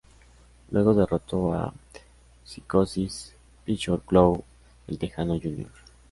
Luego 0.71 0.95
derrotó 0.95 1.53
a 1.53 1.71
Psicosis, 2.43 3.35
Psycho 3.67 3.99
Clown, 3.99 4.43
y 4.87 4.93
El 4.93 4.97
Texano 4.97 5.35
Jr. 5.37 5.67